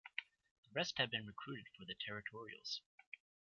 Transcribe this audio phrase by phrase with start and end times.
[0.63, 2.81] The rest had been recruited for the territorials.